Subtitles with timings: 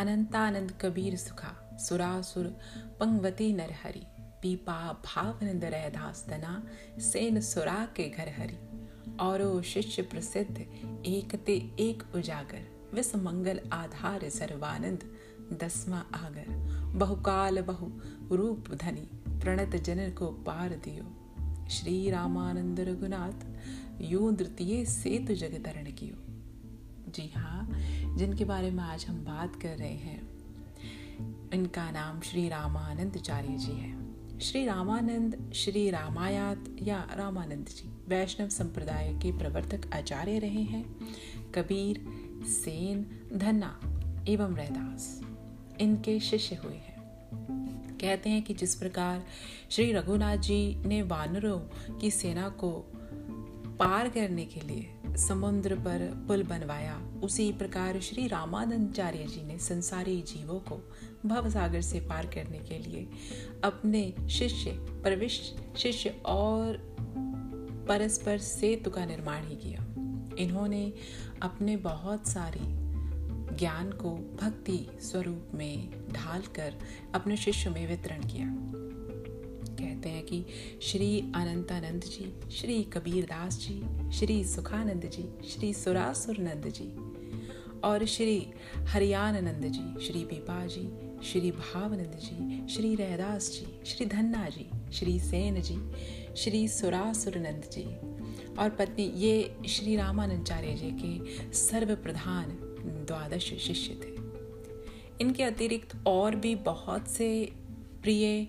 [0.00, 2.44] अनंतानंद कबीर सुखा सुरासुर,
[3.00, 4.06] पंगवती नरहरि,
[4.42, 6.66] पीपा भावनंद रहदास तना
[6.98, 8.58] सेन सुरा के घर हरि
[9.20, 10.58] और शिष्य प्रसिद्ध
[11.06, 15.04] एक ते एक उजागर विस मंगल आधार सर्वानंद,
[15.52, 16.46] दसवा आगर।
[16.96, 17.90] बहुकाल बहु
[18.36, 21.16] रूप धनी, प्रणत जनन को पार दियो।
[21.68, 23.46] श्री रामानंद रघुनाथ,
[24.00, 26.29] यू तृतीय सेतु जगतरण कियो।
[27.10, 27.68] जी हाँ
[28.16, 30.28] जिनके बारे में आज हम बात कर रहे हैं।
[31.52, 39.12] इनका नाम श्री रामानंदचार्य जी है। श्री रामानंद, श्री रामायात या रामानंद जी वैष्णव संप्रदाय
[39.12, 40.84] के प्रवर्तक आचार्य रहे हैं,
[41.54, 42.04] कबीर,
[42.46, 43.80] सेन, धन्ना
[44.28, 45.22] एवं रैदास।
[45.80, 47.00] इनके शिष्य हुए हैं।
[47.98, 49.24] कहते हैं कि जिस प्रकार
[49.70, 51.58] श्री रघुनाथ जी ने वानरों
[51.98, 52.84] की सेना को
[53.80, 54.94] पार करने के लिए
[55.28, 60.94] समुद्र पर पुल बनवाया। उसी प्रकार श्री रामानंदचार्य जी ने संसारी जीवों को
[61.26, 63.08] भवसागर से पार करने के लिए
[63.64, 66.96] अपने शिष्य, प्रविष्ट शिष्य और
[67.88, 69.80] परस्पर सेतु का निर्माण ही किया।
[70.38, 70.92] इन्होंने
[71.42, 72.80] अपने बहुत सारी
[73.56, 74.10] ज्ञान को
[74.42, 76.74] भक्ति स्वरूप में ढालकर
[77.14, 78.46] अपने शिष्य में वितरण किया।
[79.80, 80.44] कहते हैं कि
[80.82, 86.88] श्री अनंतानंद जी, श्री कबीरदास जी, श्री सुखानंद जी, श्री सुरासुरनंद जी
[87.84, 88.46] और श्री
[88.88, 90.88] हरियानंद जी, श्री पीपा जी,
[91.24, 95.78] श्री भावनंद जी, श्री रहदास जी, श्री धन्ना जी, श्री सेन जी,
[96.36, 97.84] श्री सुरासुरनंद जी
[98.56, 102.46] और पत्नी ये श्री रामानंदाचार्य जी के सर्वप्रधान
[103.06, 104.20] द्वादश शिष्य थे।
[105.20, 107.52] इनके अतिरिक्त और भी बहुत से
[108.02, 108.46] प्रिय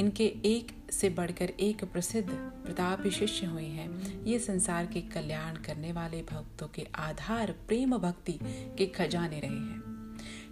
[0.00, 2.30] इनके एक से बढ़कर एक प्रसिद्ध
[2.64, 8.38] प्रताप शिष्य हुए हैं। ये संसार के कल्याण करने वाले भक्तों के आधार प्रेम भक्ति
[8.78, 9.90] के खजाने रहे हैं।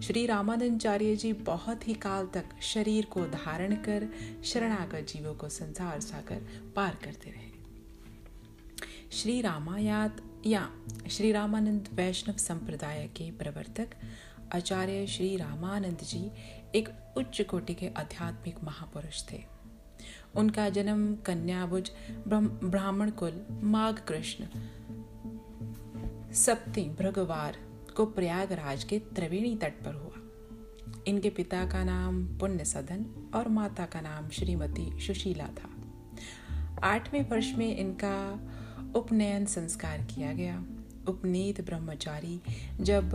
[0.03, 4.09] श्री रामानंदाचार्य जी बहुत ही काल तक शरीर को धारण कर
[4.45, 7.49] शरणागत जीवों को संसार सागर पार करते रहे।
[9.13, 10.71] श्री रामायात या
[11.11, 13.89] श्री रामानंद वैष्णव संप्रदाय के प्रवर्तक
[14.55, 16.31] आचार्य श्री रामानंद जी
[16.75, 19.45] एक उच्च कोटि के आध्यात्मिक महापुरुष थे।
[20.37, 21.91] उनका जन्म कन्याभुज
[22.29, 24.45] ब्राह्मण कुल माघ कृष्ण
[26.33, 27.57] सप्ती भृगवार
[27.97, 33.87] को प्रयागराज के त्रिवेणी तट पर हुआ। इनके पिता का नाम पुण्य सदन और माता
[33.87, 35.71] का नाम श्रीमती सुशीला था।
[36.83, 38.17] आठवें वर्ष में इनका
[38.97, 40.65] उपनयन संस्कार किया गया।
[41.09, 42.41] उपनीत ब्रह्मचारी
[42.81, 43.11] जब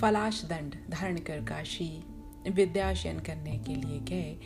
[0.00, 2.04] फलाश दंड धारण कर काशी
[2.50, 4.38] विद्याशयन करने के लिए गए।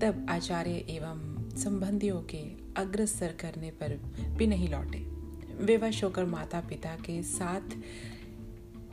[0.00, 2.42] तब आचार्य एवं संबंधियों के
[2.76, 3.88] अग्रसर करने पर
[4.38, 4.98] भी नहीं लौटे।
[5.64, 7.76] विवश होकर माता पिता के साथ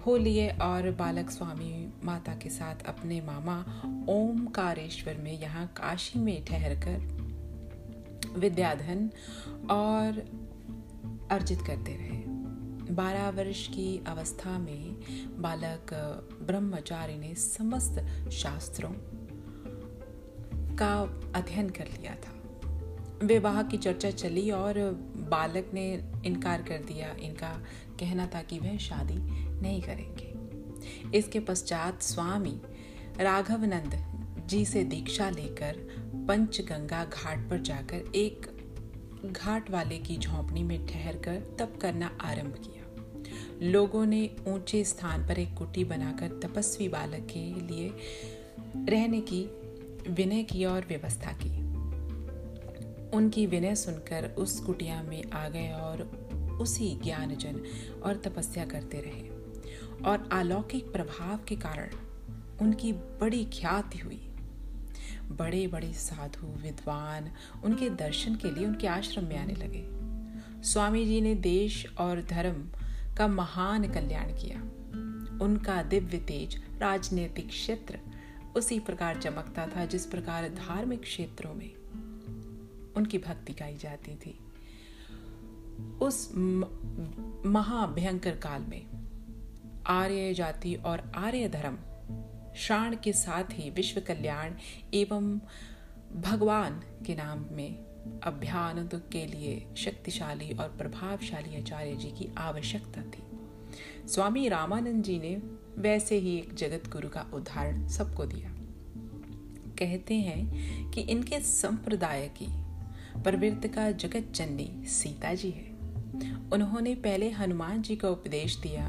[0.05, 3.59] हो लिए और बालक स्वामी माता के साथ अपने मामा
[4.09, 9.09] ओमकारेश्वर में यहाँ काशी में ठहर कर विद्याधन
[9.71, 10.19] और
[11.31, 12.30] अर्जित करते रहे।
[12.89, 14.95] बारह वर्ष की अवस्था में
[15.41, 15.93] बालक
[16.41, 18.91] ब्रह्मचारी ने समस्त शास्त्रों
[20.75, 21.01] का
[21.35, 22.37] अध्ययन कर लिया था।
[23.23, 24.79] विवाह की चर्चा चली और
[25.17, 27.63] बालक ने इनकार कर दिया। इनका
[27.99, 29.15] कहना था कि वह शादी
[29.61, 30.31] नहीं करेंगे।
[31.17, 32.61] इसके पश्चात स्वामी
[33.17, 34.11] राघवनंद
[34.47, 35.75] जी से दीक्षा लेकर
[36.27, 38.50] पंचगंगा घाट पर जाकर एक
[39.25, 42.81] घाट वाले की झोंपड़ी में ठहरकर तप करना आरंभ किया।
[43.71, 47.93] लोगों ने ऊँचे स्थान पर एक कुटी बनाकर तपस्वी बालक के लिए
[48.89, 49.43] रहने की,
[50.11, 51.61] विनय की और व्यवस्था की।
[53.17, 56.01] उनकी विनय सुनकर उस कुटिया में आ गए और
[56.61, 57.63] उसी ज्ञानजन
[58.03, 59.41] और तपस्या करते रहे।
[60.09, 61.89] और अलौकिक प्रभाव के कारण
[62.61, 64.30] उनकी बड़ी ख्याति हुई।
[65.37, 67.31] बड़े बड़े साधु, विद्वान
[67.63, 69.83] उनके दर्शन के लिए उनके आश्रम में आने लगे।
[70.63, 72.69] स्वामी जी ने देश और धर्म
[73.17, 74.61] का महान कल्याण किया।
[75.45, 77.99] उनका दिव्य तेज राजनीतिक क्षेत्र
[78.55, 81.73] उसी प्रकार चमकता था जिस प्रकार धार्मिक क्षेत्रों में
[82.95, 84.39] उनकी भक्ति गाई जाती थी।
[86.01, 86.31] उस
[87.45, 88.85] महाभयंकर काल में
[89.87, 91.77] आर्य जाति और आर्य धर्म
[92.55, 94.53] शाण के साथ ही विश्व कल्याण
[94.93, 95.39] एवं
[96.21, 97.75] भगवान के नाम में
[98.23, 103.23] अभ्यान के लिए शक्तिशाली और प्रभावशाली आचार्य जी की आवश्यकता थी।
[104.07, 105.41] स्वामी रामानंद जी ने
[105.81, 108.49] वैसे ही एक जगत गुरु का उदाहरण सबको दिया।
[109.79, 112.47] कहते हैं कि इनके संप्रदाय की
[113.21, 115.71] प्रवृत्त का जगत चन्नी सीता जी है।
[116.53, 118.87] उन्होंने पहले हनुमान जी का उपदेश दिया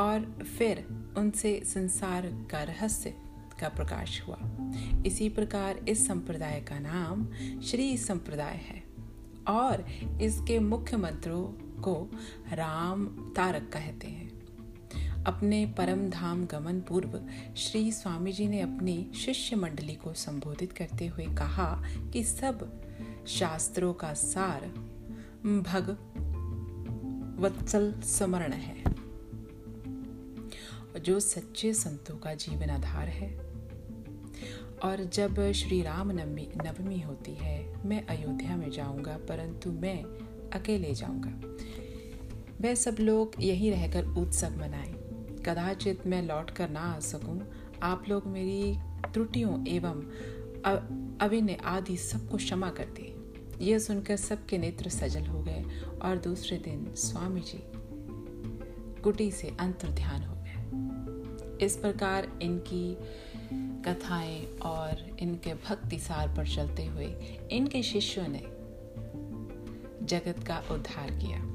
[0.00, 3.10] और फिर उनसे संसार का रहस्य
[3.60, 4.38] का प्रकाश हुआ।
[5.06, 7.28] इसी प्रकार इस संप्रदाय का नाम
[7.60, 8.84] श्री संप्रदाय है
[9.48, 9.86] और
[10.22, 11.42] इसके मुख्य मंत्रों
[11.82, 12.10] को
[12.52, 14.34] राम तारक कहते हैं।
[15.24, 21.06] अपने परम धाम गमन पूर्व श्री स्वामी जी ने अपनी शिष्य मंडली को संबोधित करते
[21.06, 22.82] हुए कहा कि सब
[23.26, 24.60] शास्त्रों का सार
[25.46, 25.90] भग
[27.40, 28.93] वत्सल स्मरण है।
[30.98, 33.28] जो सच्चे संतों का जीवन आधार है।
[34.84, 40.04] और जब श्री राम नवमी नवमी होती है, मैं अयोध्या में जाऊँगा, परंतु मैं
[40.50, 41.40] अकेले जाऊँगा।
[42.60, 44.92] वह सब लोग यहीं रहकर उत्सव मनाएँ।
[45.46, 47.40] कदाचित मैं लौट कर ना आ सकूँ।
[47.82, 48.76] आप लोग मेरी
[49.12, 50.00] त्रुटियों एवं
[51.20, 53.14] अभिनय आदि सबको क्षमा कर दे।
[53.64, 55.64] यह सुनकर सबके नेत्र सजल हो गए
[56.02, 57.62] और दूसरे दिन स्वामी जी
[59.02, 60.33] कुटी से अंतर ध्यान हो
[61.64, 62.98] इस प्रकार इनकी
[63.82, 67.06] कथाएँ और इनके भक्ति सार पर चलते हुए
[67.52, 68.42] इनके शिष्यों ने
[70.06, 71.53] जगत का उद्धार किया।